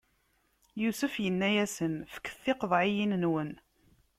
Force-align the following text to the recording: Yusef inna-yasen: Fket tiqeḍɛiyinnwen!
Yusef 0.81 1.13
inna-yasen: 1.27 1.95
Fket 2.13 2.35
tiqeḍɛiyinnwen! 2.43 3.51